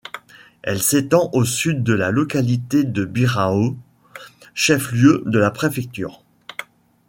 Elle 0.63 0.81
s’étend 0.81 1.29
au 1.31 1.45
sud 1.45 1.83
de 1.83 1.93
la 1.93 2.09
localité 2.09 2.83
de 2.83 3.05
Birao, 3.05 3.77
chef-lieu 4.55 5.21
de 5.27 5.37
la 5.37 5.51
préfecture. 5.51 6.23